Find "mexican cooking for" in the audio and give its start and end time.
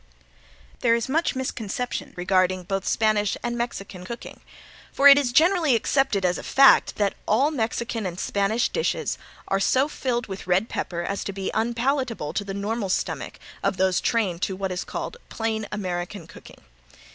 3.55-5.07